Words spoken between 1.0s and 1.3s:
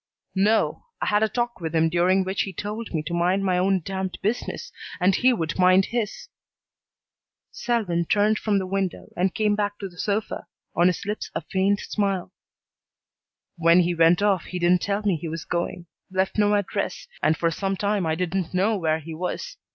had a